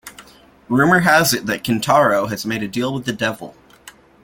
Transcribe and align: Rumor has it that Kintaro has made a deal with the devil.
Rumor 0.67 1.01
has 1.01 1.31
it 1.31 1.45
that 1.45 1.63
Kintaro 1.63 2.25
has 2.27 2.43
made 2.43 2.63
a 2.63 2.67
deal 2.67 2.91
with 2.91 3.05
the 3.05 3.13
devil. 3.13 3.55